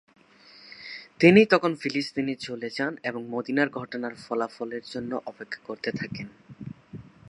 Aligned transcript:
তিনি 1.19 1.41
তখন 1.45 1.71
ফিলিস্তিনে 1.75 2.35
চলে 2.35 2.69
যান 2.69 2.93
এবং 3.03 3.21
মদিনার 3.29 3.69
ঘটনার 3.69 4.13
ফলাফলের 4.15 4.83
জন্য 4.91 5.11
অপেক্ষা 5.25 5.61
করতে 5.65 5.89
থাকেন। 5.91 6.27